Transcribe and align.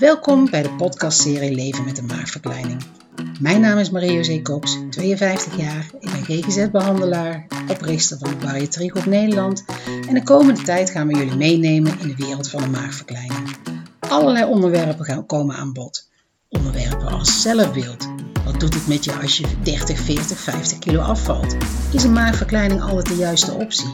Welkom 0.00 0.50
bij 0.50 0.62
de 0.62 0.70
podcastserie 0.70 1.54
Leven 1.54 1.84
met 1.84 1.98
een 1.98 2.06
maagverkleining. 2.06 2.82
Mijn 3.40 3.60
naam 3.60 3.78
is 3.78 3.90
Marie-José 3.90 4.42
Kops, 4.42 4.78
52 4.90 5.56
jaar. 5.56 5.90
Ik 6.00 6.10
ben 6.10 6.24
GGZ-behandelaar, 6.24 7.46
oprichter 7.68 8.18
van 8.18 8.38
Bariatriek 8.38 8.96
op 8.96 9.06
Nederland. 9.06 9.64
En 10.08 10.14
de 10.14 10.22
komende 10.22 10.62
tijd 10.62 10.90
gaan 10.90 11.06
we 11.06 11.14
jullie 11.14 11.36
meenemen 11.36 11.98
in 12.00 12.08
de 12.08 12.14
wereld 12.16 12.50
van 12.50 12.62
de 12.62 12.68
maagverkleining. 12.68 13.56
Allerlei 13.98 14.44
onderwerpen 14.44 15.04
gaan 15.04 15.26
komen 15.26 15.56
aan 15.56 15.72
bod. 15.72 16.08
Onderwerpen 16.48 17.08
als 17.08 17.42
zelfbeeld. 17.42 18.08
Wat 18.44 18.60
doet 18.60 18.74
het 18.74 18.86
met 18.86 19.04
je 19.04 19.12
als 19.12 19.36
je 19.36 19.46
30, 19.62 19.98
40, 19.98 20.38
50 20.38 20.78
kilo 20.78 21.00
afvalt? 21.00 21.56
Is 21.92 22.04
een 22.04 22.12
maagverkleining 22.12 22.82
altijd 22.82 23.06
de 23.06 23.16
juiste 23.16 23.52
optie? 23.52 23.92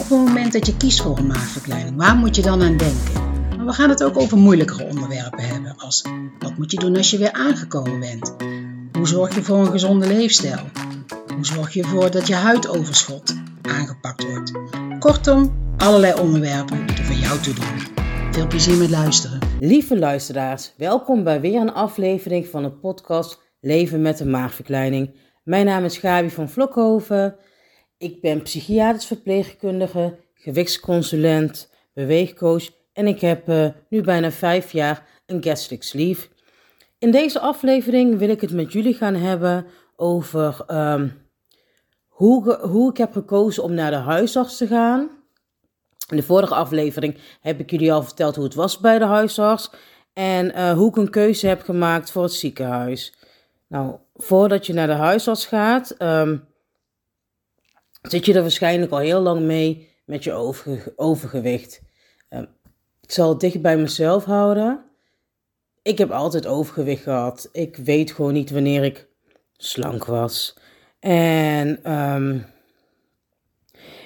Op 0.00 0.08
het 0.08 0.18
moment 0.18 0.52
dat 0.52 0.66
je 0.66 0.76
kiest 0.76 1.02
voor 1.02 1.18
een 1.18 1.26
maagverkleining, 1.26 1.96
waar 1.96 2.16
moet 2.16 2.36
je 2.36 2.42
dan 2.42 2.62
aan 2.62 2.76
denken? 2.76 3.29
We 3.70 3.76
gaan 3.76 3.90
het 3.90 4.04
ook 4.04 4.18
over 4.18 4.38
moeilijkere 4.38 4.84
onderwerpen 4.84 5.44
hebben, 5.44 5.74
als 5.76 6.04
wat 6.38 6.56
moet 6.56 6.70
je 6.70 6.78
doen 6.78 6.96
als 6.96 7.10
je 7.10 7.18
weer 7.18 7.32
aangekomen 7.32 8.00
bent? 8.00 8.34
Hoe 8.92 9.08
zorg 9.08 9.34
je 9.34 9.42
voor 9.42 9.58
een 9.58 9.70
gezonde 9.70 10.06
leefstijl? 10.06 10.64
Hoe 11.34 11.46
zorg 11.46 11.74
je 11.74 11.82
ervoor 11.82 12.10
dat 12.10 12.26
je 12.26 12.34
huidoverschot 12.34 13.36
aangepakt 13.62 14.24
wordt? 14.24 14.52
Kortom, 14.98 15.54
allerlei 15.76 16.20
onderwerpen 16.20 16.86
die 16.86 17.04
voor 17.04 17.14
jou 17.14 17.40
toe 17.40 17.54
doen. 17.54 18.04
Veel 18.32 18.46
plezier 18.46 18.76
met 18.76 18.90
luisteren. 18.90 19.38
Lieve 19.60 19.98
luisteraars, 19.98 20.72
welkom 20.76 21.24
bij 21.24 21.40
weer 21.40 21.60
een 21.60 21.72
aflevering 21.72 22.46
van 22.46 22.62
de 22.62 22.72
podcast 22.72 23.40
Leven 23.60 24.02
met 24.02 24.20
een 24.20 24.30
maagverkleining. 24.30 25.14
Mijn 25.44 25.66
naam 25.66 25.84
is 25.84 25.98
Gabi 25.98 26.30
van 26.30 26.48
Vlokhoven. 26.48 27.36
Ik 27.98 28.20
ben 28.20 28.42
psychiatrisch 28.42 29.06
verpleegkundige, 29.06 30.18
gewichtsconsulent, 30.34 31.70
beweegcoach 31.94 32.78
en 32.92 33.06
ik 33.06 33.20
heb 33.20 33.48
uh, 33.48 33.68
nu 33.88 34.02
bijna 34.02 34.30
vijf 34.30 34.72
jaar 34.72 35.06
een 35.26 35.42
gastric 35.42 35.82
sleeve. 35.82 36.28
In 36.98 37.10
deze 37.10 37.40
aflevering 37.40 38.18
wil 38.18 38.28
ik 38.28 38.40
het 38.40 38.52
met 38.52 38.72
jullie 38.72 38.94
gaan 38.94 39.14
hebben 39.14 39.66
over 39.96 40.64
um, 40.68 41.28
hoe, 42.06 42.58
hoe 42.60 42.90
ik 42.90 42.96
heb 42.96 43.12
gekozen 43.12 43.62
om 43.62 43.74
naar 43.74 43.90
de 43.90 43.96
huisarts 43.96 44.56
te 44.56 44.66
gaan. 44.66 45.10
In 46.08 46.16
de 46.16 46.22
vorige 46.22 46.54
aflevering 46.54 47.18
heb 47.40 47.60
ik 47.60 47.70
jullie 47.70 47.92
al 47.92 48.02
verteld 48.02 48.34
hoe 48.34 48.44
het 48.44 48.54
was 48.54 48.78
bij 48.78 48.98
de 48.98 49.04
huisarts 49.04 49.70
en 50.12 50.46
uh, 50.46 50.72
hoe 50.72 50.88
ik 50.88 50.96
een 50.96 51.10
keuze 51.10 51.46
heb 51.46 51.62
gemaakt 51.62 52.10
voor 52.10 52.22
het 52.22 52.32
ziekenhuis. 52.32 53.14
Nou, 53.66 53.96
voordat 54.14 54.66
je 54.66 54.72
naar 54.72 54.86
de 54.86 54.92
huisarts 54.92 55.46
gaat, 55.46 55.94
um, 55.98 56.44
zit 58.02 58.26
je 58.26 58.34
er 58.34 58.40
waarschijnlijk 58.40 58.92
al 58.92 58.98
heel 58.98 59.20
lang 59.20 59.40
mee 59.40 59.88
met 60.04 60.24
je 60.24 60.32
over, 60.32 60.92
overgewicht. 60.96 61.80
Ik 63.10 63.16
zal 63.16 63.28
het 63.28 63.40
dicht 63.40 63.62
bij 63.62 63.76
mezelf 63.76 64.24
houden. 64.24 64.84
Ik 65.82 65.98
heb 65.98 66.10
altijd 66.10 66.46
overgewicht 66.46 67.02
gehad. 67.02 67.48
Ik 67.52 67.76
weet 67.76 68.12
gewoon 68.12 68.32
niet 68.32 68.50
wanneer 68.50 68.84
ik 68.84 69.08
slank 69.56 70.04
was. 70.04 70.56
En 71.00 71.92
um, 71.92 72.46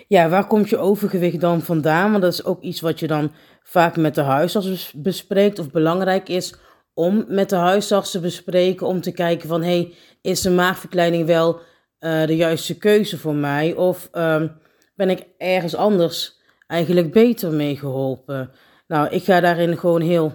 ja, 0.08 0.28
waar 0.28 0.46
komt 0.46 0.68
je 0.68 0.78
overgewicht 0.78 1.40
dan 1.40 1.62
vandaan? 1.62 2.10
Want 2.10 2.22
dat 2.22 2.32
is 2.32 2.44
ook 2.44 2.62
iets 2.62 2.80
wat 2.80 3.00
je 3.00 3.06
dan 3.06 3.32
vaak 3.62 3.96
met 3.96 4.14
de 4.14 4.20
huisarts 4.20 4.92
bespreekt. 4.92 5.58
Of 5.58 5.70
belangrijk 5.70 6.28
is 6.28 6.54
om 6.94 7.24
met 7.28 7.48
de 7.48 7.56
huisarts 7.56 8.10
te 8.10 8.20
bespreken. 8.20 8.86
Om 8.86 9.00
te 9.00 9.12
kijken 9.12 9.48
van, 9.48 9.62
hey, 9.62 9.94
is 10.20 10.44
een 10.44 10.54
maagverkleining 10.54 11.26
wel 11.26 11.60
uh, 12.00 12.26
de 12.26 12.36
juiste 12.36 12.78
keuze 12.78 13.18
voor 13.18 13.34
mij? 13.34 13.74
Of 13.74 14.08
um, 14.12 14.56
ben 14.94 15.10
ik 15.10 15.26
ergens 15.38 15.74
anders 15.74 16.40
eigenlijk 16.66 17.12
beter 17.12 17.50
mee 17.50 17.76
geholpen? 17.76 18.50
Nou, 18.86 19.08
ik 19.08 19.24
ga 19.24 19.40
daarin 19.40 19.78
gewoon 19.78 20.00
heel 20.00 20.32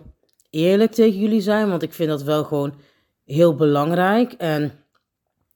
eerlijk 0.49 0.91
tegen 0.91 1.19
jullie 1.19 1.41
zijn, 1.41 1.69
want 1.69 1.83
ik 1.83 1.93
vind 1.93 2.09
dat 2.09 2.23
wel 2.23 2.43
gewoon 2.43 2.73
heel 3.25 3.55
belangrijk. 3.55 4.33
En 4.33 4.71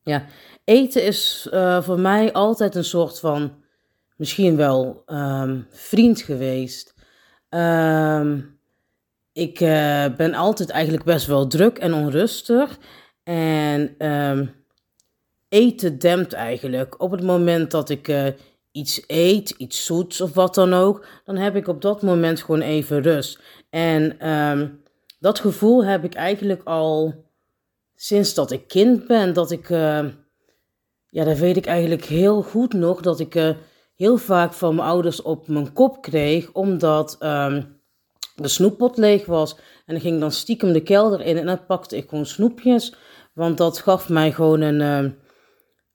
ja, 0.03 0.25
eten 0.63 1.03
is 1.03 1.47
uh, 1.53 1.81
voor 1.81 2.00
mij 2.00 2.33
altijd 2.33 2.75
een 2.75 2.84
soort 2.84 3.19
van, 3.19 3.63
misschien 4.16 4.56
wel 4.56 5.03
um, 5.07 5.68
vriend 5.69 6.22
geweest. 6.22 6.94
Um, 7.50 8.59
ik 9.34 9.59
uh, 9.59 10.06
ben 10.18 10.34
altijd 10.34 10.69
eigenlijk 10.69 11.03
best 11.03 11.25
wel 11.25 11.47
druk 11.47 11.78
en 11.78 11.94
onrustig. 11.94 12.78
En 13.23 14.07
um, 14.09 14.66
eten 15.50 16.00
dempt 16.00 16.34
eigenlijk. 16.34 17.01
Op 17.01 17.12
het 17.12 17.23
moment 17.23 17.72
dat 17.72 17.89
ik 17.89 18.07
uh, 18.07 18.28
iets 18.73 19.03
eet, 19.07 19.50
iets 19.50 19.85
zoets 19.85 20.22
of 20.22 20.34
wat 20.34 20.56
dan 20.56 20.73
ook, 20.73 21.06
dan 21.25 21.35
heb 21.35 21.56
ik 21.56 21.67
op 21.67 21.81
dat 21.81 22.01
moment 22.01 22.41
gewoon 22.41 22.61
even 22.61 23.01
rust. 23.01 23.39
En 23.69 24.29
um, 24.31 24.84
dat 25.19 25.39
gevoel 25.39 25.85
heb 25.85 26.03
ik 26.03 26.13
eigenlijk 26.13 26.63
al 26.63 27.25
sinds 27.95 28.33
dat 28.33 28.51
ik 28.51 28.67
kind 28.67 29.07
ben. 29.07 29.33
Dat 29.33 29.51
ik, 29.51 29.69
uh, 29.69 30.06
ja, 31.07 31.23
dat 31.23 31.38
weet 31.38 31.57
ik 31.57 31.66
eigenlijk 31.66 32.06
heel 32.06 32.41
goed 32.41 32.73
nog, 32.73 33.01
dat 33.01 33.19
ik 33.19 33.35
uh, 33.35 33.50
heel 33.95 34.17
vaak 34.17 34.53
van 34.53 34.75
mijn 34.75 34.88
ouders 34.88 35.22
op 35.22 35.47
mijn 35.47 35.73
kop 35.73 36.01
kreeg, 36.01 36.51
omdat 36.51 37.17
um, 37.19 37.81
de 38.35 38.47
snoeppot 38.47 38.97
leeg 38.97 39.25
was. 39.25 39.56
En 39.85 39.95
ik 39.95 40.01
ging 40.01 40.19
dan 40.19 40.31
stiekem 40.31 40.73
de 40.73 40.83
kelder 40.83 41.22
in 41.22 41.38
en 41.38 41.45
dan 41.45 41.66
pakte 41.66 41.97
ik 41.97 42.09
gewoon 42.09 42.25
snoepjes. 42.25 42.95
Want 43.33 43.57
dat 43.57 43.79
gaf 43.79 44.09
mij 44.09 44.31
gewoon 44.31 44.62
een 44.62 45.16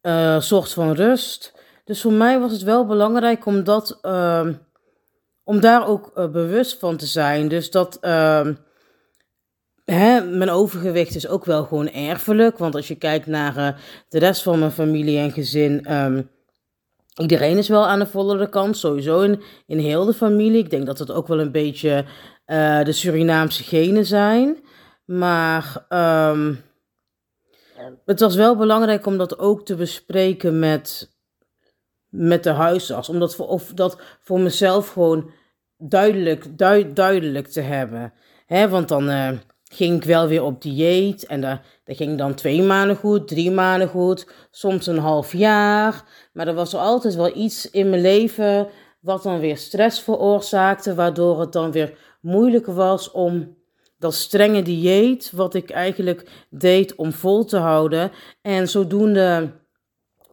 uh, 0.03 0.41
soort 0.41 0.72
van 0.72 0.93
rust. 0.93 1.58
Dus 1.88 2.00
voor 2.00 2.12
mij 2.12 2.41
was 2.41 2.53
het 2.53 2.62
wel 2.62 2.87
belangrijk 2.87 3.47
om, 3.47 3.65
dat, 3.65 3.99
uh, 4.03 4.49
om 5.44 5.60
daar 5.60 5.87
ook 5.87 6.10
uh, 6.16 6.31
bewust 6.31 6.78
van 6.78 6.97
te 6.97 7.06
zijn. 7.06 7.49
Dus 7.49 7.71
dat 7.71 7.99
uh, 8.00 8.47
hè, 9.84 10.21
mijn 10.21 10.50
overgewicht 10.50 11.15
is 11.15 11.28
ook 11.28 11.44
wel 11.44 11.65
gewoon 11.65 11.91
erfelijk. 11.91 12.59
Want 12.59 12.75
als 12.75 12.88
je 12.88 12.94
kijkt 12.94 13.26
naar 13.26 13.56
uh, 13.56 13.69
de 14.09 14.19
rest 14.19 14.43
van 14.43 14.59
mijn 14.59 14.71
familie 14.71 15.19
en 15.19 15.32
gezin. 15.32 15.94
Um, 15.94 16.31
iedereen 17.16 17.59
is 17.59 17.69
wel 17.69 17.87
aan 17.87 17.99
de 17.99 18.06
volle 18.06 18.49
kant, 18.49 18.76
sowieso 18.76 19.20
in, 19.20 19.43
in 19.66 19.78
heel 19.78 20.05
de 20.05 20.15
familie. 20.15 20.59
Ik 20.59 20.70
denk 20.70 20.87
dat 20.87 20.99
het 20.99 21.10
ook 21.10 21.28
wel 21.28 21.41
een 21.41 21.53
beetje 21.53 22.05
uh, 22.47 22.84
de 22.84 22.93
Surinaamse 22.93 23.62
genen 23.62 24.06
zijn. 24.06 24.56
Maar 25.05 25.84
het 28.05 28.20
was 28.20 28.34
wel 28.34 28.56
belangrijk 28.56 29.06
om 29.06 29.19
dat 29.19 29.38
ook 29.38 29.65
te 29.65 29.75
bespreken 29.75 30.59
met 30.59 31.16
met 32.09 32.43
de 32.43 32.51
huisarts. 32.51 33.09
Om 33.09 33.19
dat 33.19 33.35
voor, 33.35 33.49
of 33.49 33.73
dat 33.75 34.01
voor 34.21 34.41
mezelf 34.41 34.89
gewoon 34.89 35.31
duidelijk, 35.79 36.59
duid, 36.59 36.97
duidelijk 36.97 37.47
te 37.47 37.61
hebben. 37.61 38.13
He, 38.47 38.69
want 38.69 38.89
dan 38.89 39.11
uh, 39.11 39.31
ging 39.65 39.97
ik 39.97 40.05
wel 40.05 40.27
weer 40.27 40.43
op 40.43 40.63
dieet. 40.63 41.27
En 41.27 41.41
dat, 41.41 41.61
dat 41.85 41.97
ging 41.97 42.19
dan 42.19 42.35
twee 42.35 42.63
maanden 42.63 42.97
goed, 42.97 43.29
drie 43.29 43.51
maanden 43.51 43.89
goed. 43.89 44.33
Soms 44.51 44.87
een 44.87 44.99
half 44.99 45.33
jaar. 45.33 46.05
Maar 46.33 46.49
er 46.49 46.55
was 46.55 46.75
altijd 46.75 47.15
wel 47.15 47.37
iets 47.37 47.71
in 47.71 47.91
mijn 47.91 48.03
leven 48.03 48.69
wat 49.01 49.23
dan 49.23 49.39
weer 49.39 49.57
stress 49.57 50.01
veroorzaakte. 50.01 50.95
Waardoor 50.95 51.41
het 51.41 51.53
dan 51.53 51.73
weer 51.73 51.99
moeilijker 52.21 52.75
was 52.75 53.11
om 53.11 53.57
dat 53.99 54.15
strenge 54.15 54.63
dieet, 54.63 55.31
wat 55.35 55.55
ik 55.55 55.71
eigenlijk 55.71 56.47
deed 56.51 56.95
om 56.95 57.13
vol 57.13 57.45
te 57.45 57.57
houden. 57.57 58.11
En 58.43 58.69
zodoende 58.69 59.51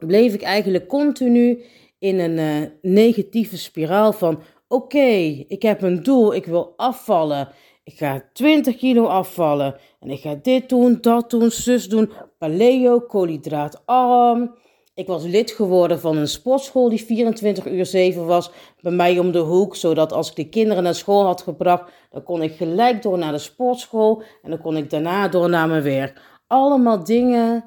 bleef 0.06 0.34
ik 0.34 0.42
eigenlijk 0.42 0.88
continu 0.88 1.64
in 2.00 2.20
een 2.20 2.38
uh, 2.38 2.68
negatieve 2.82 3.58
spiraal 3.58 4.14
van: 4.14 4.42
oké, 4.68 5.08
ik 5.48 5.62
heb 5.62 5.82
een 5.82 6.04
doel, 6.04 6.34
ik 6.34 6.46
wil 6.46 6.74
afvallen. 6.76 7.50
Ik 7.84 7.98
ga 7.98 8.30
20 8.34 8.78
kilo 8.78 9.06
afvallen. 9.06 9.76
En 10.00 10.10
ik 10.10 10.20
ga 10.20 10.40
dit 10.42 10.70
doen, 10.70 10.98
dat 11.02 11.30
doen, 11.30 11.52
zus 11.52 11.90
doen. 11.90 12.12
Paleo, 12.38 13.00
koolhydraatarm. 13.00 14.56
Ik 14.94 15.08
was 15.08 15.24
lid 15.24 15.52
geworden 15.52 16.00
van 16.00 16.18
een 16.18 16.28
sportschool 16.28 16.90
die 16.90 17.06
24 17.06 17.66
uur 17.68 17.86
7 17.86 18.26
was 18.26 18.52
bij 18.82 18.92
mij 18.92 19.20
om 19.20 19.32
de 19.32 19.40
hoek. 19.40 19.76
Zodat 19.76 20.14
als 20.14 20.30
ik 20.30 20.36
de 20.36 20.50
kinderen 20.50 20.84
naar 20.84 20.96
school 20.96 21.26
had 21.26 21.42
gebracht, 21.42 21.92
dan 22.10 22.24
kon 22.24 22.42
ik 22.42 22.56
gelijk 22.56 23.02
door 23.02 23.18
naar 23.18 23.32
de 23.32 23.38
sportschool. 23.38 24.24
En 24.42 24.50
dan 24.50 24.62
kon 24.62 24.78
ik 24.78 24.90
daarna 24.90 25.28
door 25.28 25.50
naar 25.50 25.68
mijn 25.68 25.84
werk. 25.84 26.22
Allemaal 26.48 27.04
dingen, 27.04 27.66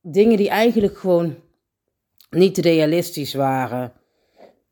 dingen 0.00 0.36
die 0.36 0.48
eigenlijk 0.48 0.98
gewoon 0.98 1.36
niet 2.30 2.58
realistisch 2.58 3.34
waren. 3.34 3.92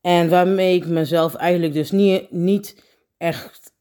En 0.00 0.28
waarmee 0.28 0.74
ik 0.74 0.86
mezelf 0.86 1.34
eigenlijk 1.34 1.72
dus 1.72 1.90
niet, 1.90 2.30
niet 2.30 2.82
echt 3.18 3.72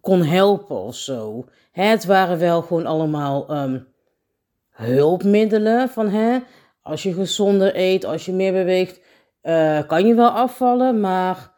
kon 0.00 0.22
helpen 0.22 0.76
of 0.76 0.94
zo. 0.94 1.44
Het 1.72 2.04
waren 2.04 2.38
wel 2.38 2.62
gewoon 2.62 2.86
allemaal 2.86 3.56
um, 3.62 3.86
hulpmiddelen 4.70 5.88
van 5.88 6.08
hè, 6.08 6.38
als 6.82 7.02
je 7.02 7.12
gezonder 7.12 7.76
eet, 7.76 8.04
als 8.04 8.24
je 8.24 8.32
meer 8.32 8.52
beweegt, 8.52 9.00
uh, 9.42 9.86
kan 9.86 10.06
je 10.06 10.14
wel 10.14 10.28
afvallen, 10.28 11.00
maar 11.00 11.52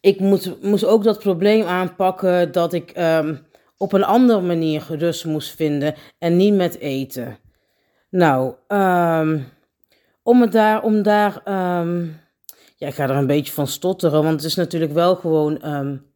ik 0.00 0.20
moet, 0.20 0.62
moest 0.62 0.84
ook 0.84 1.04
dat 1.04 1.18
probleem 1.18 1.62
aanpakken 1.66 2.52
dat 2.52 2.72
ik 2.72 2.92
um, 2.98 3.46
op 3.76 3.92
een 3.92 4.04
andere 4.04 4.40
manier 4.40 4.86
rust 4.88 5.24
moest 5.24 5.54
vinden 5.54 5.94
en 6.18 6.36
niet 6.36 6.54
met 6.54 6.78
eten. 6.78 7.38
Nou, 8.08 8.54
um, 8.68 9.48
om, 10.22 10.40
het 10.40 10.52
daar, 10.52 10.82
om 10.82 11.02
daar, 11.02 11.42
um, 11.80 12.20
ja, 12.76 12.86
ik 12.86 12.94
ga 12.94 13.02
er 13.02 13.10
een 13.10 13.26
beetje 13.26 13.52
van 13.52 13.66
stotteren, 13.66 14.22
want 14.22 14.34
het 14.34 14.44
is 14.44 14.54
natuurlijk 14.54 14.92
wel 14.92 15.16
gewoon, 15.16 15.74
um, 15.74 16.06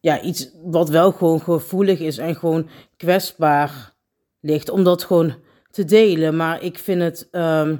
ja, 0.00 0.20
iets 0.20 0.50
wat 0.62 0.88
wel 0.88 1.12
gewoon 1.12 1.40
gevoelig 1.40 1.98
is 1.98 2.18
en 2.18 2.34
gewoon 2.34 2.68
kwetsbaar 2.96 3.94
ligt. 4.40 4.68
Om 4.68 4.84
dat 4.84 5.04
gewoon 5.04 5.34
te 5.70 5.84
delen. 5.84 6.36
Maar 6.36 6.62
ik 6.62 6.78
vind 6.78 7.02
het 7.02 7.28
ehm, 7.30 7.76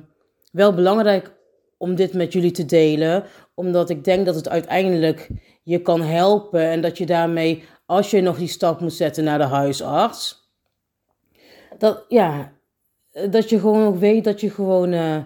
wel 0.53 0.75
belangrijk 0.75 1.33
om 1.77 1.95
dit 1.95 2.13
met 2.13 2.33
jullie 2.33 2.51
te 2.51 2.65
delen. 2.65 3.25
Omdat 3.55 3.91
ik 3.91 4.05
denk 4.05 4.27
dat 4.27 4.35
het 4.35 4.49
uiteindelijk 4.49 5.29
je 5.63 5.83
kan 5.83 6.03
helpen. 6.03 6.61
En 6.61 6.81
dat 6.81 6.99
je 6.99 7.07
daarmee, 7.07 7.65
als 7.87 8.11
je 8.11 8.21
nog 8.21 8.39
die 8.39 8.49
stap 8.49 8.81
moet 8.81 8.93
zetten 8.93 9.25
naar 9.25 9.39
de 9.39 9.45
huisarts. 9.45 10.51
Dat, 11.79 12.05
ja, 12.09 12.53
dat 13.31 13.49
je 13.49 13.59
gewoon 13.59 13.87
ook 13.87 13.97
weet 13.97 14.25
dat 14.25 14.41
je 14.41 14.51
gewoon 14.51 14.93
uh, 14.93 15.17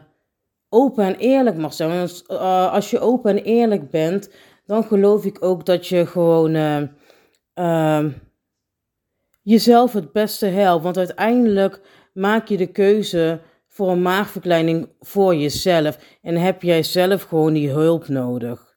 open 0.69 1.04
en 1.04 1.16
eerlijk 1.16 1.56
mag 1.56 1.72
zijn. 1.72 1.90
Want 1.90 2.25
uh, 2.28 2.72
als 2.72 2.90
je 2.90 3.00
open 3.00 3.31
en 3.31 3.44
eerlijk 3.44 3.90
bent, 3.90 4.31
dan 4.66 4.84
geloof 4.84 5.25
ik 5.25 5.44
ook 5.44 5.66
dat 5.66 5.87
je 5.87 6.06
gewoon 6.06 6.54
uh, 7.54 8.04
jezelf 9.42 9.92
het 9.92 10.12
beste 10.12 10.46
helpt. 10.46 10.84
Want 10.84 10.98
uiteindelijk 10.98 11.81
maak 12.12 12.48
je 12.48 12.56
de 12.56 12.66
keuze 12.66 13.40
voor 13.66 13.90
een 13.90 14.02
maagverkleining 14.02 14.88
voor 15.00 15.34
jezelf. 15.34 15.98
En 16.22 16.37
heb 16.37 16.62
jij 16.62 16.82
zelf 16.82 17.22
gewoon 17.22 17.52
die 17.52 17.70
hulp 17.70 18.08
nodig. 18.08 18.69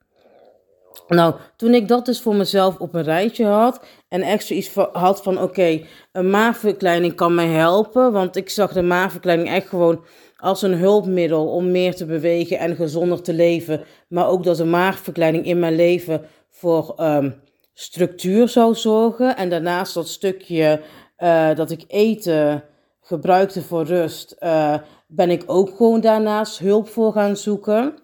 Nou, 1.08 1.36
toen 1.56 1.74
ik 1.74 1.88
dat 1.88 2.06
dus 2.06 2.22
voor 2.22 2.36
mezelf 2.36 2.80
op 2.80 2.94
een 2.94 3.04
rijtje 3.04 3.46
had 3.46 3.86
en 4.08 4.22
echt 4.22 4.46
zoiets 4.46 4.74
had 4.92 5.24
van 5.24 5.42
oké, 5.42 5.82
een 6.12 6.30
maagverkleining 6.30 7.16
kan 7.16 7.36
mij 7.36 7.48
helpen, 7.48 8.12
want 8.12 8.36
ik 8.36 8.50
zag 8.50 8.74
de 8.74 8.82
maagverkleining 8.82 9.50
echt 9.50 9.68
gewoon 9.68 10.06
als 10.38 10.62
een 10.62 10.74
hulpmiddel 10.74 11.48
om 11.48 11.72
meer 11.72 11.96
te 11.96 12.06
bewegen 12.06 12.60
en 12.60 12.76
gezonder 12.76 13.22
te 13.22 13.34
leven, 13.34 13.84
maar 14.08 14.28
ook 14.28 14.44
dat 14.44 14.58
de 14.58 14.66
maagverkleining 14.66 15.46
in 15.46 15.60
mijn 15.60 15.76
leven 15.76 16.22
voor 16.50 16.94
ehm, 16.98 17.32
structuur 17.74 18.48
zou 18.48 18.76
zorgen 18.76 19.38
en 19.38 19.50
daarnaast 19.50 19.94
dat 19.94 20.08
stukje 20.08 20.82
uh, 21.18 21.56
dat 21.56 21.72
ik 21.72 21.84
eten 21.88 22.64
gebruikte 23.02 23.62
voor 23.62 23.84
rust, 23.86 24.36
uh, 24.40 24.76
ben 25.08 25.30
ik 25.30 25.44
ook 25.46 25.76
gewoon 25.76 26.02
daarnaast 26.02 26.60
hulp 26.60 26.88
voor 26.88 27.12
gaan 27.12 27.38
zoeken. 27.38 28.03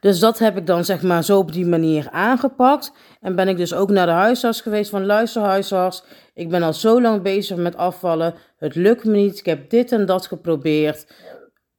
Dus 0.00 0.18
dat 0.18 0.38
heb 0.38 0.56
ik 0.56 0.66
dan 0.66 0.84
zeg 0.84 1.02
maar 1.02 1.24
zo 1.24 1.38
op 1.38 1.52
die 1.52 1.66
manier 1.66 2.08
aangepakt. 2.10 2.92
En 3.20 3.36
ben 3.36 3.48
ik 3.48 3.56
dus 3.56 3.74
ook 3.74 3.90
naar 3.90 4.06
de 4.06 4.12
huisarts 4.12 4.60
geweest 4.60 4.90
van 4.90 5.06
luister 5.06 5.42
huisarts, 5.42 6.04
ik 6.34 6.48
ben 6.48 6.62
al 6.62 6.72
zo 6.72 7.00
lang 7.00 7.22
bezig 7.22 7.56
met 7.56 7.76
afvallen. 7.76 8.34
Het 8.56 8.74
lukt 8.74 9.04
me 9.04 9.16
niet. 9.16 9.38
Ik 9.38 9.46
heb 9.46 9.70
dit 9.70 9.92
en 9.92 10.06
dat 10.06 10.26
geprobeerd. 10.26 11.06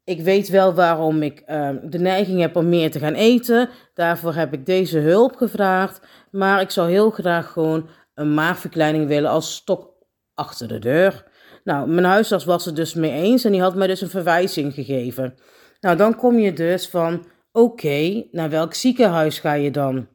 Ik 0.03 0.21
weet 0.21 0.49
wel 0.49 0.73
waarom 0.73 1.21
ik 1.21 1.43
uh, 1.47 1.69
de 1.83 1.99
neiging 1.99 2.39
heb 2.39 2.55
om 2.55 2.69
meer 2.69 2.91
te 2.91 2.99
gaan 2.99 3.13
eten. 3.13 3.69
Daarvoor 3.93 4.33
heb 4.33 4.53
ik 4.53 4.65
deze 4.65 4.99
hulp 4.99 5.35
gevraagd. 5.35 6.01
Maar 6.31 6.61
ik 6.61 6.69
zou 6.69 6.89
heel 6.89 7.09
graag 7.09 7.51
gewoon 7.51 7.89
een 8.13 8.33
maagverkleining 8.33 9.07
willen 9.07 9.29
als 9.29 9.55
stok 9.55 9.93
achter 10.33 10.67
de 10.67 10.79
deur. 10.79 11.23
Nou, 11.63 11.89
mijn 11.89 12.05
huisarts 12.05 12.45
was 12.45 12.65
het 12.65 12.75
dus 12.75 12.93
mee 12.93 13.11
eens 13.11 13.43
en 13.43 13.51
die 13.51 13.61
had 13.61 13.75
mij 13.75 13.87
dus 13.87 14.01
een 14.01 14.09
verwijzing 14.09 14.73
gegeven. 14.73 15.35
Nou, 15.79 15.97
dan 15.97 16.15
kom 16.15 16.39
je 16.39 16.53
dus 16.53 16.89
van 16.89 17.25
Oké, 17.55 18.23
naar 18.31 18.49
welk 18.49 18.73
ziekenhuis 18.73 19.39
ga 19.39 19.53
je 19.53 19.71
dan? 19.71 20.07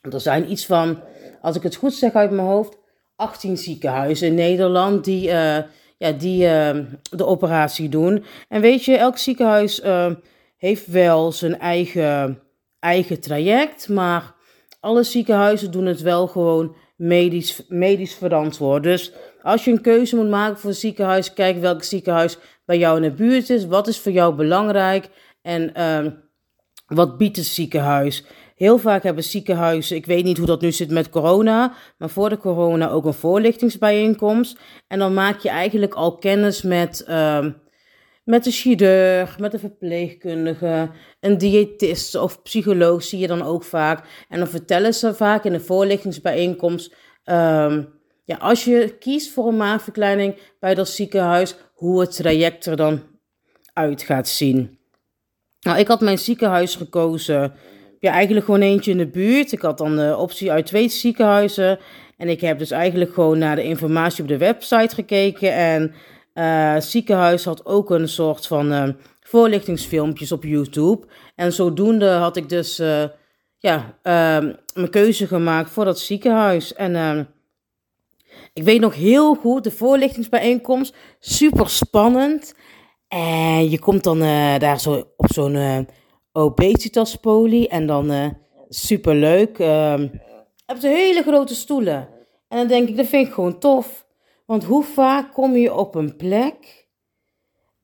Er 0.00 0.20
zijn 0.20 0.50
iets 0.50 0.66
van, 0.66 1.00
als 1.40 1.56
ik 1.56 1.62
het 1.62 1.76
goed 1.76 1.94
zeg 1.94 2.12
uit 2.12 2.30
mijn 2.30 2.46
hoofd, 2.46 2.78
18 3.16 3.56
ziekenhuizen 3.56 4.26
in 4.26 4.34
Nederland 4.34 5.04
die, 5.04 5.28
uh, 5.28 5.58
ja, 5.98 6.12
die 6.18 6.44
uh, 6.44 6.78
de 7.10 7.26
operatie 7.26 7.88
doen. 7.88 8.24
En 8.48 8.60
weet 8.60 8.84
je, 8.84 8.96
elk 8.96 9.18
ziekenhuis 9.18 9.80
uh, 9.80 10.12
heeft 10.56 10.86
wel 10.86 11.32
zijn 11.32 11.58
eigen, 11.58 12.42
eigen 12.78 13.20
traject, 13.20 13.88
maar 13.88 14.34
alle 14.80 15.02
ziekenhuizen 15.02 15.70
doen 15.70 15.86
het 15.86 16.00
wel 16.00 16.26
gewoon 16.26 16.76
medisch, 16.96 17.62
medisch 17.68 18.14
verantwoord. 18.14 18.82
Dus 18.82 19.12
als 19.42 19.64
je 19.64 19.70
een 19.70 19.80
keuze 19.80 20.16
moet 20.16 20.28
maken 20.28 20.58
voor 20.58 20.70
een 20.70 20.76
ziekenhuis, 20.76 21.32
kijk 21.32 21.60
welk 21.60 21.82
ziekenhuis 21.82 22.38
bij 22.64 22.78
jou 22.78 22.96
in 22.96 23.02
de 23.02 23.12
buurt 23.12 23.50
is. 23.50 23.66
Wat 23.66 23.86
is 23.86 24.00
voor 24.00 24.12
jou 24.12 24.34
belangrijk? 24.34 25.08
En 25.42 25.74
ehm, 25.74 26.10
wat 26.86 27.18
biedt 27.18 27.36
het 27.36 27.46
ziekenhuis? 27.46 28.24
Heel 28.56 28.78
vaak 28.78 29.02
hebben 29.02 29.24
ziekenhuizen, 29.24 29.96
ik 29.96 30.06
weet 30.06 30.24
niet 30.24 30.36
hoe 30.36 30.46
dat 30.46 30.60
nu 30.60 30.72
zit 30.72 30.90
met 30.90 31.10
corona, 31.10 31.74
maar 31.98 32.10
voor 32.10 32.28
de 32.28 32.38
corona 32.38 32.88
ook 32.88 33.04
een 33.04 33.14
voorlichtingsbijeenkomst. 33.14 34.58
En 34.86 34.98
dan 34.98 35.14
maak 35.14 35.40
je 35.40 35.48
eigenlijk 35.48 35.94
al 35.94 36.16
kennis 36.16 36.62
met, 36.62 37.04
uh, 37.08 37.46
met 38.24 38.44
de 38.44 38.50
chirurg, 38.50 39.38
met 39.38 39.52
de 39.52 39.58
verpleegkundige, 39.58 40.90
een 41.20 41.38
diëtist 41.38 42.14
of 42.14 42.42
psycholoog 42.42 43.02
zie 43.02 43.18
je 43.18 43.26
dan 43.26 43.42
ook 43.42 43.64
vaak. 43.64 44.24
En 44.28 44.38
dan 44.38 44.48
vertellen 44.48 44.94
ze 44.94 45.14
vaak 45.14 45.44
in 45.44 45.52
de 45.52 45.60
voorlichtingsbijeenkomst, 45.60 46.94
uh, 47.24 47.76
ja, 48.24 48.36
als 48.38 48.64
je 48.64 48.96
kiest 48.98 49.32
voor 49.32 49.46
een 49.48 49.56
maagverkleining 49.56 50.36
bij 50.60 50.74
dat 50.74 50.88
ziekenhuis, 50.88 51.56
hoe 51.74 52.00
het 52.00 52.16
traject 52.16 52.66
er 52.66 52.76
dan 52.76 53.02
uit 53.72 54.02
gaat 54.02 54.28
zien. 54.28 54.75
Nou, 55.66 55.78
ik 55.78 55.88
had 55.88 56.00
mijn 56.00 56.18
ziekenhuis 56.18 56.74
gekozen. 56.74 57.52
Ja, 58.00 58.12
eigenlijk 58.12 58.44
gewoon 58.44 58.60
eentje 58.60 58.90
in 58.90 58.98
de 58.98 59.06
buurt. 59.06 59.52
Ik 59.52 59.60
had 59.60 59.78
dan 59.78 59.96
de 59.96 60.16
optie 60.16 60.50
uit 60.50 60.66
twee 60.66 60.88
ziekenhuizen. 60.88 61.78
En 62.16 62.28
ik 62.28 62.40
heb 62.40 62.58
dus 62.58 62.70
eigenlijk 62.70 63.14
gewoon 63.14 63.38
naar 63.38 63.56
de 63.56 63.62
informatie 63.62 64.22
op 64.22 64.28
de 64.28 64.38
website 64.38 64.94
gekeken. 64.94 65.52
En 65.52 65.94
uh, 66.34 66.80
ziekenhuis 66.80 67.44
had 67.44 67.66
ook 67.66 67.90
een 67.90 68.08
soort 68.08 68.46
van 68.46 68.72
uh, 68.72 68.88
voorlichtingsfilmpjes 69.20 70.32
op 70.32 70.44
YouTube. 70.44 71.06
En 71.34 71.52
zodoende 71.52 72.08
had 72.08 72.36
ik 72.36 72.48
dus 72.48 72.80
uh, 72.80 73.04
ja, 73.58 73.98
mijn 74.74 74.90
keuze 74.90 75.26
gemaakt 75.26 75.70
voor 75.70 75.84
dat 75.84 76.00
ziekenhuis. 76.00 76.74
En 76.74 77.28
ik 78.52 78.62
weet 78.62 78.80
nog 78.80 78.94
heel 78.94 79.34
goed, 79.34 79.64
de 79.64 79.70
voorlichtingsbijeenkomst, 79.70 80.94
super 81.20 81.68
spannend. 81.68 82.54
En 83.08 83.70
je 83.70 83.78
komt 83.78 84.04
dan 84.04 84.22
uh, 84.22 84.58
daar 84.58 84.80
zo 84.80 85.04
op 85.16 85.32
zo'n 85.32 85.54
uh, 85.54 85.78
obesitaspolie 86.32 87.68
en 87.68 87.86
dan 87.86 88.12
uh, 88.12 88.26
superleuk. 88.68 89.58
Uh, 89.58 89.94
heb 90.66 90.78
ze 90.78 90.88
hele 90.88 91.22
grote 91.22 91.54
stoelen. 91.54 92.08
En 92.48 92.58
dan 92.58 92.66
denk 92.66 92.88
ik, 92.88 92.96
dat 92.96 93.06
vind 93.06 93.26
ik 93.26 93.32
gewoon 93.32 93.58
tof. 93.58 94.06
Want 94.46 94.64
hoe 94.64 94.84
vaak 94.84 95.32
kom 95.32 95.56
je 95.56 95.74
op 95.74 95.94
een 95.94 96.16
plek 96.16 96.88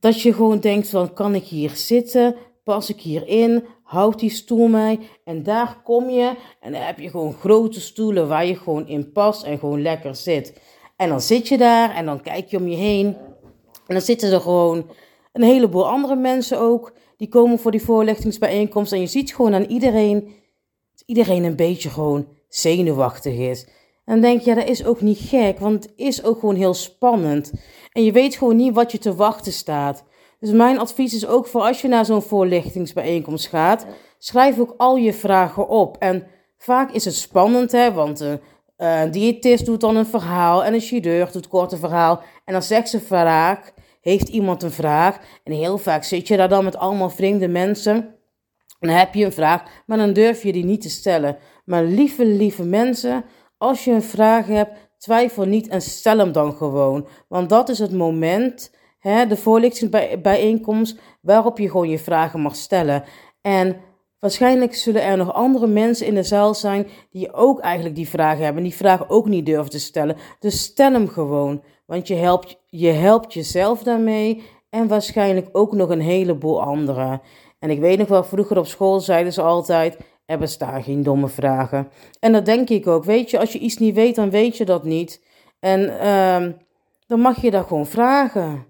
dat 0.00 0.20
je 0.20 0.32
gewoon 0.32 0.60
denkt 0.60 0.88
van, 0.88 1.12
kan 1.12 1.34
ik 1.34 1.44
hier 1.44 1.70
zitten? 1.70 2.36
Pas 2.64 2.90
ik 2.90 3.00
hierin? 3.00 3.64
Houdt 3.82 4.18
die 4.18 4.30
stoel 4.30 4.68
mij? 4.68 4.98
En 5.24 5.42
daar 5.42 5.80
kom 5.84 6.10
je 6.10 6.36
en 6.60 6.72
dan 6.72 6.80
heb 6.80 6.98
je 6.98 7.10
gewoon 7.10 7.32
grote 7.32 7.80
stoelen 7.80 8.28
waar 8.28 8.46
je 8.46 8.56
gewoon 8.56 8.88
in 8.88 9.12
past 9.12 9.42
en 9.42 9.58
gewoon 9.58 9.82
lekker 9.82 10.14
zit. 10.14 10.60
En 10.96 11.08
dan 11.08 11.20
zit 11.20 11.48
je 11.48 11.58
daar 11.58 11.94
en 11.94 12.04
dan 12.04 12.22
kijk 12.22 12.48
je 12.48 12.56
om 12.56 12.68
je 12.68 12.76
heen. 12.76 13.06
En 13.86 13.94
dan 13.94 14.00
zitten 14.00 14.32
er 14.32 14.40
gewoon 14.40 14.90
een 15.32 15.42
heleboel 15.42 15.88
andere 15.88 16.16
mensen 16.16 16.60
ook. 16.60 16.92
Die 17.16 17.28
komen 17.28 17.58
voor 17.58 17.70
die 17.70 17.82
voorlichtingsbijeenkomst. 17.82 18.92
En 18.92 19.00
je 19.00 19.06
ziet 19.06 19.34
gewoon 19.34 19.54
aan 19.54 19.64
iedereen. 19.64 20.20
Dat 20.92 21.02
iedereen 21.06 21.44
een 21.44 21.56
beetje 21.56 21.88
gewoon 21.88 22.26
zenuwachtig 22.48 23.34
is. 23.34 23.64
En 24.04 24.12
dan 24.12 24.20
denk 24.20 24.40
je, 24.40 24.50
ja, 24.50 24.56
dat 24.56 24.68
is 24.68 24.84
ook 24.84 25.00
niet 25.00 25.18
gek. 25.18 25.58
Want 25.58 25.82
het 25.82 25.92
is 25.96 26.24
ook 26.24 26.38
gewoon 26.38 26.54
heel 26.54 26.74
spannend. 26.74 27.52
En 27.92 28.04
je 28.04 28.12
weet 28.12 28.36
gewoon 28.36 28.56
niet 28.56 28.74
wat 28.74 28.92
je 28.92 28.98
te 28.98 29.14
wachten 29.14 29.52
staat. 29.52 30.04
Dus 30.40 30.50
mijn 30.50 30.78
advies 30.78 31.14
is 31.14 31.26
ook 31.26 31.46
voor 31.46 31.60
als 31.60 31.80
je 31.80 31.88
naar 31.88 32.04
zo'n 32.04 32.22
voorlichtingsbijeenkomst 32.22 33.46
gaat. 33.46 33.86
Schrijf 34.18 34.58
ook 34.58 34.74
al 34.76 34.96
je 34.96 35.12
vragen 35.12 35.68
op. 35.68 35.96
En 35.98 36.26
vaak 36.58 36.92
is 36.92 37.04
het 37.04 37.14
spannend, 37.14 37.72
hè. 37.72 37.92
Want 37.92 38.20
een, 38.20 38.40
een 38.76 39.10
diëtist 39.10 39.64
doet 39.64 39.80
dan 39.80 39.96
een 39.96 40.06
verhaal. 40.06 40.64
En 40.64 40.74
een 40.74 40.80
chirurg 40.80 41.32
doet 41.32 41.48
kort 41.48 41.72
een 41.72 41.78
verhaal. 41.78 42.20
En 42.44 42.52
dan 42.52 42.62
zegt 42.62 42.88
ze 42.88 43.00
vaak 43.00 43.74
heeft 44.02 44.28
iemand 44.28 44.62
een 44.62 44.70
vraag. 44.70 45.18
En 45.44 45.52
heel 45.52 45.78
vaak 45.78 46.04
zit 46.04 46.28
je 46.28 46.36
daar 46.36 46.48
dan 46.48 46.64
met 46.64 46.76
allemaal 46.76 47.10
vreemde 47.10 47.48
mensen. 47.48 47.94
En 48.80 48.88
dan 48.88 48.96
heb 48.96 49.14
je 49.14 49.24
een 49.24 49.32
vraag, 49.32 49.62
maar 49.86 49.98
dan 49.98 50.12
durf 50.12 50.42
je 50.42 50.52
die 50.52 50.64
niet 50.64 50.80
te 50.80 50.90
stellen. 50.90 51.36
Maar 51.64 51.84
lieve, 51.84 52.26
lieve 52.26 52.64
mensen, 52.64 53.24
als 53.58 53.84
je 53.84 53.90
een 53.90 54.02
vraag 54.02 54.46
hebt, 54.46 54.90
twijfel 54.98 55.44
niet 55.44 55.68
en 55.68 55.82
stel 55.82 56.18
hem 56.18 56.32
dan 56.32 56.52
gewoon. 56.52 57.06
Want 57.28 57.48
dat 57.48 57.68
is 57.68 57.78
het 57.78 57.92
moment, 57.92 58.74
hè, 58.98 59.26
de 59.26 59.36
voorlichtingsbijeenkomst, 59.36 61.00
waarop 61.20 61.58
je 61.58 61.70
gewoon 61.70 61.88
je 61.88 61.98
vragen 61.98 62.40
mag 62.40 62.56
stellen. 62.56 63.04
En 63.40 63.76
waarschijnlijk 64.18 64.74
zullen 64.74 65.02
er 65.02 65.16
nog 65.16 65.32
andere 65.32 65.66
mensen 65.66 66.06
in 66.06 66.14
de 66.14 66.22
zaal 66.22 66.54
zijn 66.54 66.86
die 67.10 67.32
ook 67.32 67.60
eigenlijk 67.60 67.94
die 67.94 68.08
vragen 68.08 68.44
hebben. 68.44 68.62
En 68.62 68.68
die 68.68 68.78
vragen 68.78 69.10
ook 69.10 69.28
niet 69.28 69.46
durven 69.46 69.70
te 69.70 69.78
stellen. 69.78 70.16
Dus 70.38 70.62
stel 70.62 70.92
hem 70.92 71.08
gewoon. 71.08 71.62
Want 71.92 72.08
je 72.08 72.14
helpt, 72.14 72.56
je 72.66 72.90
helpt 72.90 73.32
jezelf 73.32 73.82
daarmee 73.82 74.42
en 74.70 74.88
waarschijnlijk 74.88 75.48
ook 75.52 75.72
nog 75.72 75.88
een 75.88 76.00
heleboel 76.00 76.62
anderen. 76.62 77.20
En 77.58 77.70
ik 77.70 77.80
weet 77.80 77.98
nog 77.98 78.08
wel, 78.08 78.24
vroeger 78.24 78.58
op 78.58 78.66
school 78.66 79.00
zeiden 79.00 79.32
ze 79.32 79.42
altijd: 79.42 79.98
er 80.26 80.38
bestaan 80.38 80.82
geen 80.82 81.02
domme 81.02 81.28
vragen. 81.28 81.88
En 82.20 82.32
dat 82.32 82.44
denk 82.44 82.68
ik 82.68 82.86
ook. 82.86 83.04
Weet 83.04 83.30
je, 83.30 83.38
als 83.38 83.52
je 83.52 83.58
iets 83.58 83.76
niet 83.76 83.94
weet, 83.94 84.14
dan 84.14 84.30
weet 84.30 84.56
je 84.56 84.64
dat 84.64 84.84
niet. 84.84 85.22
En 85.60 85.80
uh, 85.80 86.52
dan 87.06 87.20
mag 87.20 87.42
je 87.42 87.50
dat 87.50 87.66
gewoon 87.66 87.86
vragen. 87.86 88.66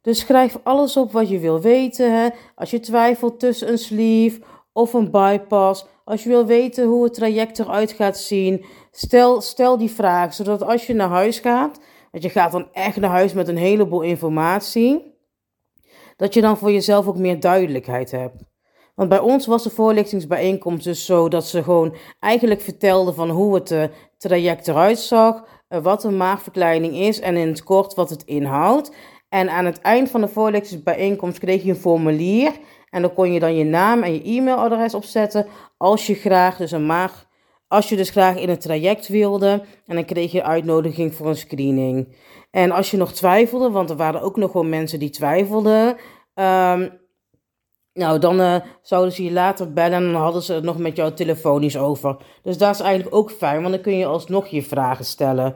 Dus 0.00 0.18
schrijf 0.18 0.58
alles 0.62 0.96
op 0.96 1.12
wat 1.12 1.28
je 1.28 1.38
wil 1.38 1.60
weten. 1.60 2.32
Als 2.54 2.70
je 2.70 2.80
twijfelt 2.80 3.40
tussen 3.40 3.68
een 3.68 3.78
sleeve 3.78 4.40
of 4.72 4.92
een 4.92 5.10
bypass. 5.10 5.86
Als 6.04 6.22
je 6.22 6.28
wil 6.28 6.46
weten 6.46 6.86
hoe 6.86 7.04
het 7.04 7.14
traject 7.14 7.58
eruit 7.58 7.92
gaat 7.92 8.18
zien, 8.18 8.64
stel, 8.90 9.40
stel 9.40 9.78
die 9.78 9.90
vraag. 9.90 10.34
Zodat 10.34 10.62
als 10.62 10.86
je 10.86 10.94
naar 10.94 11.08
huis 11.08 11.38
gaat, 11.38 11.80
want 12.10 12.24
je 12.24 12.30
gaat 12.30 12.52
dan 12.52 12.68
echt 12.72 12.96
naar 12.96 13.10
huis 13.10 13.32
met 13.32 13.48
een 13.48 13.56
heleboel 13.56 14.00
informatie, 14.00 15.18
dat 16.16 16.34
je 16.34 16.40
dan 16.40 16.56
voor 16.56 16.72
jezelf 16.72 17.06
ook 17.06 17.16
meer 17.16 17.40
duidelijkheid 17.40 18.10
hebt. 18.10 18.48
Want 18.94 19.08
bij 19.08 19.18
ons 19.18 19.46
was 19.46 19.62
de 19.62 19.70
voorlichtingsbijeenkomst 19.70 20.84
dus 20.84 21.04
zo 21.04 21.28
dat 21.28 21.46
ze 21.46 21.62
gewoon 21.62 21.96
eigenlijk 22.18 22.60
vertelden 22.60 23.14
van 23.14 23.30
hoe 23.30 23.54
het 23.54 23.70
uh, 23.70 23.84
traject 24.16 24.68
eruit 24.68 24.98
zag, 24.98 25.44
uh, 25.68 25.82
wat 25.82 26.04
een 26.04 26.16
maagverkleining 26.16 26.94
is 26.94 27.20
en 27.20 27.36
in 27.36 27.48
het 27.48 27.62
kort 27.62 27.94
wat 27.94 28.10
het 28.10 28.22
inhoudt. 28.22 28.94
En 29.28 29.50
aan 29.50 29.64
het 29.64 29.80
eind 29.80 30.10
van 30.10 30.20
de 30.20 30.28
voorlichtingsbijeenkomst 30.28 31.38
kreeg 31.38 31.62
je 31.62 31.70
een 31.70 31.76
formulier 31.76 32.52
en 32.90 33.02
dan 33.02 33.14
kon 33.14 33.32
je 33.32 33.40
dan 33.40 33.54
je 33.54 33.64
naam 33.64 34.02
en 34.02 34.12
je 34.12 34.22
e-mailadres 34.24 34.94
opzetten 34.94 35.46
als 35.76 36.06
je 36.06 36.14
graag 36.14 36.56
dus 36.56 36.70
een 36.70 36.86
maag, 36.86 37.26
als 37.70 37.88
je 37.88 37.96
dus 37.96 38.10
graag 38.10 38.36
in 38.36 38.48
het 38.48 38.60
traject 38.60 39.08
wilde. 39.08 39.62
En 39.86 39.94
dan 39.94 40.04
kreeg 40.04 40.32
je 40.32 40.42
uitnodiging 40.42 41.14
voor 41.14 41.26
een 41.26 41.36
screening. 41.36 42.16
En 42.50 42.70
als 42.70 42.90
je 42.90 42.96
nog 42.96 43.12
twijfelde, 43.12 43.70
want 43.70 43.90
er 43.90 43.96
waren 43.96 44.22
ook 44.22 44.36
nog 44.36 44.52
wel 44.52 44.64
mensen 44.64 44.98
die 44.98 45.10
twijfelden. 45.10 45.96
Um, 46.34 46.98
nou, 47.92 48.18
dan 48.18 48.40
uh, 48.40 48.56
zouden 48.82 49.12
ze 49.12 49.24
je 49.24 49.32
later 49.32 49.72
bellen 49.72 49.92
en 49.92 50.12
dan 50.12 50.22
hadden 50.22 50.42
ze 50.42 50.52
het 50.52 50.64
nog 50.64 50.78
met 50.78 50.96
jou 50.96 51.12
telefonisch 51.12 51.78
over. 51.78 52.16
Dus 52.42 52.58
dat 52.58 52.74
is 52.74 52.80
eigenlijk 52.80 53.14
ook 53.14 53.30
fijn, 53.30 53.60
want 53.60 53.74
dan 53.74 53.82
kun 53.82 53.96
je 53.96 54.06
alsnog 54.06 54.46
je 54.46 54.62
vragen 54.62 55.04
stellen. 55.04 55.54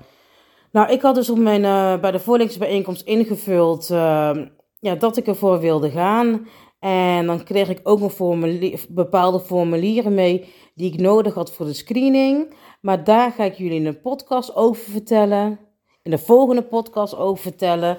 Nou, 0.73 0.93
ik 0.93 1.03
had 1.03 1.15
dus 1.15 1.31
op 1.31 1.39
mijn, 1.39 1.63
uh, 1.63 2.01
bij 2.01 2.11
de 2.11 2.21
voorlichtingsbijeenkomst 2.21 3.07
ingevuld 3.07 3.91
uh, 3.91 4.31
ja, 4.79 4.95
dat 4.95 5.17
ik 5.17 5.27
ervoor 5.27 5.61
wilde 5.61 5.91
gaan. 5.91 6.47
En 6.79 7.27
dan 7.27 7.45
kreeg 7.45 7.69
ik 7.69 7.81
ook 7.83 8.01
nog 8.01 8.13
formulier, 8.13 8.85
bepaalde 8.89 9.41
formulieren 9.41 10.15
mee 10.15 10.45
die 10.75 10.93
ik 10.93 11.01
nodig 11.01 11.35
had 11.35 11.53
voor 11.53 11.67
de 11.67 11.73
screening. 11.73 12.55
Maar 12.81 13.05
daar 13.05 13.33
ga 13.33 13.45
ik 13.45 13.55
jullie 13.55 13.81
in 13.81 13.87
een 13.87 14.01
podcast 14.01 14.55
over 14.55 14.83
vertellen. 14.91 15.59
In 16.03 16.11
de 16.11 16.19
volgende 16.19 16.63
podcast 16.63 17.17
over 17.17 17.43
vertellen. 17.43 17.99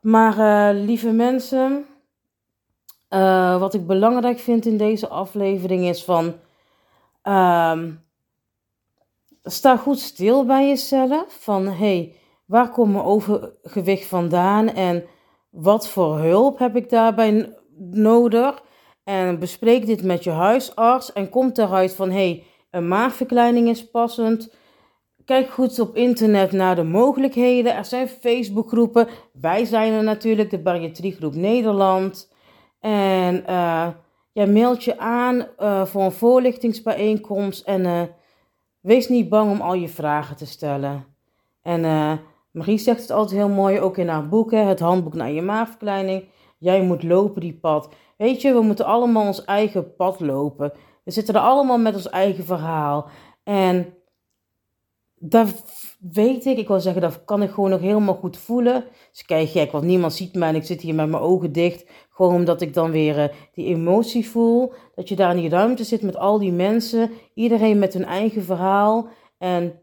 Maar 0.00 0.38
uh, 0.38 0.84
lieve 0.84 1.10
mensen, 1.10 1.86
uh, 3.10 3.58
wat 3.60 3.74
ik 3.74 3.86
belangrijk 3.86 4.38
vind 4.38 4.66
in 4.66 4.76
deze 4.76 5.08
aflevering 5.08 5.84
is 5.88 6.04
van. 6.04 6.34
Uh, 7.22 7.82
sta 9.42 9.76
goed 9.76 9.98
stil 9.98 10.44
bij 10.44 10.66
jezelf. 10.68 11.24
Van 11.28 11.66
hé, 11.66 11.72
hey, 11.72 12.16
waar 12.44 12.70
komt 12.70 12.92
mijn 12.92 13.04
overgewicht 13.04 14.06
vandaan 14.06 14.68
en 14.68 15.04
wat 15.50 15.88
voor 15.88 16.18
hulp 16.18 16.58
heb 16.58 16.76
ik 16.76 16.90
daarbij 16.90 17.56
nodig. 17.90 18.62
En 19.04 19.38
bespreek 19.38 19.86
dit 19.86 20.02
met 20.02 20.24
je 20.24 20.30
huisarts 20.30 21.12
en 21.12 21.28
komt 21.28 21.58
eruit 21.58 21.94
van 21.94 22.10
hey, 22.10 22.44
een 22.70 22.88
maagverkleining 22.88 23.68
is 23.68 23.90
passend. 23.90 24.54
Kijk 25.24 25.50
goed 25.50 25.78
op 25.78 25.96
internet 25.96 26.52
naar 26.52 26.76
de 26.76 26.82
mogelijkheden. 26.82 27.74
Er 27.74 27.84
zijn 27.84 28.08
Facebookgroepen. 28.08 29.08
Wij 29.32 29.64
zijn 29.64 29.92
er 29.92 30.02
natuurlijk, 30.02 30.50
de 30.50 30.58
Bariatriegroep 30.58 31.34
Nederland. 31.34 32.32
En 32.80 33.34
uh, 33.34 33.88
ja, 34.32 34.46
meld 34.46 34.84
je 34.84 34.98
aan 34.98 35.46
uh, 35.58 35.84
voor 35.84 36.02
een 36.02 36.12
voorlichtingsbijeenkomst. 36.12 37.66
En 37.66 37.84
uh, 37.84 38.02
wees 38.80 39.08
niet 39.08 39.28
bang 39.28 39.50
om 39.50 39.60
al 39.60 39.74
je 39.74 39.88
vragen 39.88 40.36
te 40.36 40.46
stellen. 40.46 41.04
En 41.62 41.80
Marie 42.50 42.78
zegt 42.78 43.00
het 43.00 43.10
altijd 43.10 43.38
heel 43.38 43.48
mooi, 43.48 43.80
ook 43.80 43.98
in 43.98 44.08
haar 44.08 44.28
boeken, 44.28 44.66
het 44.66 44.80
handboek 44.80 45.14
naar 45.14 45.30
je 45.30 45.42
maagverkleining. 45.42 46.24
Jij 46.64 46.82
moet 46.82 47.02
lopen 47.02 47.40
die 47.40 47.58
pad. 47.60 47.88
Weet 48.16 48.42
je, 48.42 48.52
we 48.52 48.60
moeten 48.60 48.84
allemaal 48.84 49.26
ons 49.26 49.44
eigen 49.44 49.94
pad 49.94 50.20
lopen. 50.20 50.72
We 51.04 51.10
zitten 51.10 51.34
er 51.34 51.40
allemaal 51.40 51.78
met 51.78 51.94
ons 51.94 52.08
eigen 52.08 52.44
verhaal. 52.44 53.08
En 53.42 53.94
daar 55.18 55.46
weet 56.12 56.44
ik, 56.44 56.58
ik 56.58 56.68
wil 56.68 56.80
zeggen, 56.80 57.02
dat 57.02 57.24
kan 57.24 57.42
ik 57.42 57.50
gewoon 57.50 57.70
nog 57.70 57.80
helemaal 57.80 58.14
goed 58.14 58.36
voelen. 58.36 58.84
Dus 59.10 59.24
kijk 59.24 59.48
gek, 59.48 59.72
want 59.72 59.84
niemand 59.84 60.12
ziet 60.12 60.34
mij 60.34 60.48
en 60.48 60.54
ik 60.54 60.64
zit 60.64 60.80
hier 60.80 60.94
met 60.94 61.08
mijn 61.08 61.22
ogen 61.22 61.52
dicht. 61.52 61.86
Gewoon 62.10 62.34
omdat 62.34 62.60
ik 62.60 62.74
dan 62.74 62.90
weer 62.90 63.18
uh, 63.18 63.24
die 63.54 63.66
emotie 63.66 64.28
voel. 64.28 64.72
Dat 64.94 65.08
je 65.08 65.16
daar 65.16 65.34
in 65.34 65.40
die 65.40 65.50
ruimte 65.50 65.84
zit 65.84 66.02
met 66.02 66.16
al 66.16 66.38
die 66.38 66.52
mensen. 66.52 67.10
Iedereen 67.34 67.78
met 67.78 67.92
hun 67.92 68.04
eigen 68.04 68.42
verhaal. 68.42 69.08
En 69.38 69.80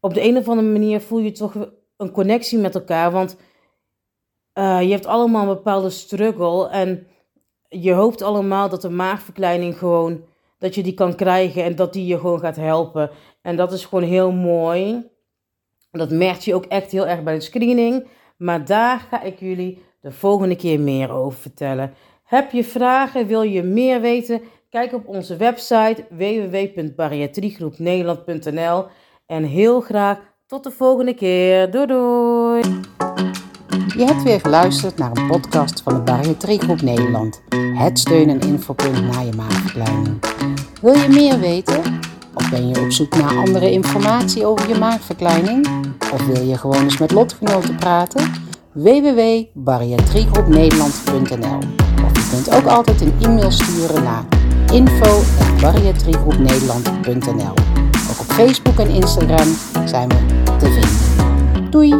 op 0.00 0.14
de 0.14 0.22
een 0.22 0.36
of 0.36 0.48
andere 0.48 0.68
manier 0.68 1.00
voel 1.00 1.18
je 1.18 1.32
toch 1.32 1.54
een 1.96 2.10
connectie 2.10 2.58
met 2.58 2.74
elkaar. 2.74 3.10
Want 3.10 3.36
uh, 4.54 4.82
je 4.82 4.90
hebt 4.90 5.06
allemaal 5.06 5.42
een 5.42 5.54
bepaalde 5.54 5.90
struggle 5.90 6.68
en 6.68 7.06
je 7.68 7.92
hoopt 7.92 8.22
allemaal 8.22 8.68
dat 8.68 8.82
de 8.82 8.90
maagverkleining 8.90 9.78
gewoon, 9.78 10.24
dat 10.58 10.74
je 10.74 10.82
die 10.82 10.94
kan 10.94 11.14
krijgen 11.14 11.64
en 11.64 11.76
dat 11.76 11.92
die 11.92 12.06
je 12.06 12.18
gewoon 12.18 12.40
gaat 12.40 12.56
helpen. 12.56 13.10
En 13.42 13.56
dat 13.56 13.72
is 13.72 13.84
gewoon 13.84 14.04
heel 14.04 14.32
mooi. 14.32 15.08
Dat 15.90 16.10
merk 16.10 16.40
je 16.40 16.54
ook 16.54 16.64
echt 16.64 16.90
heel 16.90 17.06
erg 17.06 17.22
bij 17.22 17.34
de 17.34 17.40
screening. 17.40 18.06
Maar 18.36 18.64
daar 18.64 19.06
ga 19.10 19.22
ik 19.22 19.40
jullie 19.40 19.82
de 20.00 20.12
volgende 20.12 20.56
keer 20.56 20.80
meer 20.80 21.10
over 21.10 21.38
vertellen. 21.38 21.94
Heb 22.24 22.52
je 22.52 22.64
vragen? 22.64 23.26
Wil 23.26 23.42
je 23.42 23.62
meer 23.62 24.00
weten? 24.00 24.42
Kijk 24.70 24.92
op 24.92 25.08
onze 25.08 25.36
website 25.36 26.06
www.bariatriegroepnederland.nl 26.10 28.86
En 29.26 29.44
heel 29.44 29.80
graag 29.80 30.18
tot 30.46 30.64
de 30.64 30.70
volgende 30.70 31.14
keer. 31.14 31.70
Doei 31.70 31.86
doei! 31.86 32.62
Je 33.96 34.04
hebt 34.04 34.22
weer 34.22 34.40
geluisterd 34.40 34.98
naar 34.98 35.10
een 35.14 35.26
podcast 35.26 35.82
van 35.82 35.94
de 35.94 36.00
Bariatriegroep 36.00 36.82
Nederland. 36.82 37.42
Het 37.74 37.98
steun- 37.98 38.28
en 38.28 38.40
infopunt 38.40 39.12
na 39.12 39.20
je 39.20 39.32
maagverkleining. 39.36 40.18
Wil 40.80 40.94
je 40.94 41.08
meer 41.08 41.40
weten? 41.40 41.80
Of 42.34 42.50
ben 42.50 42.68
je 42.68 42.80
op 42.80 42.90
zoek 42.90 43.16
naar 43.16 43.36
andere 43.36 43.70
informatie 43.70 44.46
over 44.46 44.68
je 44.68 44.78
maagverkleining? 44.78 45.68
Of 46.12 46.26
wil 46.26 46.42
je 46.42 46.58
gewoon 46.58 46.82
eens 46.82 46.98
met 46.98 47.12
lotgenoten 47.12 47.76
praten? 47.76 48.32
www.bariatriegroepnederland.nl 48.72 51.58
Of 52.04 52.12
je 52.12 52.28
kunt 52.30 52.50
ook 52.54 52.66
altijd 52.66 53.00
een 53.00 53.14
e-mail 53.20 53.50
sturen 53.50 54.02
naar 54.02 54.24
info.bariatriegroepnederland.nl 54.72 57.54
Ook 58.10 58.20
op 58.20 58.26
Facebook 58.26 58.78
en 58.78 58.88
Instagram 58.88 59.56
zijn 59.84 60.08
we 60.08 60.16
te 60.58 60.66
vinden. 60.66 61.70
Doei! 61.70 61.94